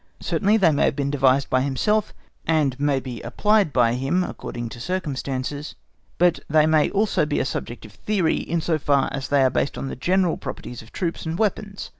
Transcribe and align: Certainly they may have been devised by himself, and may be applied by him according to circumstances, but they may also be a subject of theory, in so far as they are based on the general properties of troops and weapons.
Certainly 0.19 0.57
they 0.57 0.71
may 0.71 0.85
have 0.85 0.95
been 0.95 1.11
devised 1.11 1.47
by 1.51 1.61
himself, 1.61 2.11
and 2.47 2.79
may 2.79 2.99
be 2.99 3.21
applied 3.21 3.71
by 3.71 3.93
him 3.93 4.23
according 4.23 4.67
to 4.69 4.79
circumstances, 4.79 5.75
but 6.17 6.39
they 6.49 6.65
may 6.65 6.89
also 6.89 7.23
be 7.23 7.39
a 7.39 7.45
subject 7.45 7.85
of 7.85 7.91
theory, 7.91 8.37
in 8.37 8.61
so 8.61 8.79
far 8.79 9.09
as 9.11 9.27
they 9.27 9.43
are 9.43 9.51
based 9.51 9.77
on 9.77 9.89
the 9.89 9.95
general 9.95 10.37
properties 10.37 10.81
of 10.81 10.91
troops 10.91 11.27
and 11.27 11.37
weapons. 11.37 11.89